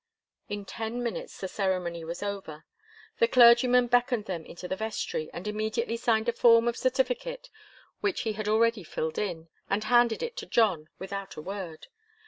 In 0.49 0.65
ten 0.65 1.03
minutes 1.03 1.39
the 1.39 1.47
ceremony 1.47 2.03
was 2.03 2.23
over. 2.23 2.65
The 3.19 3.27
clergyman 3.27 3.85
beckoned 3.85 4.25
them 4.25 4.43
into 4.47 4.67
the 4.67 4.75
vestry, 4.75 5.29
and 5.31 5.47
immediately 5.47 5.95
signed 5.95 6.27
a 6.27 6.33
form 6.33 6.67
of 6.67 6.75
certificate 6.75 7.51
which 7.99 8.21
he 8.21 8.33
had 8.33 8.47
already 8.47 8.83
filled 8.83 9.19
in, 9.19 9.49
and 9.69 9.83
handed 9.83 10.23
it 10.23 10.35
to 10.37 10.47
John 10.47 10.89
without 10.97 11.35
a 11.35 11.41
word. 11.43 11.85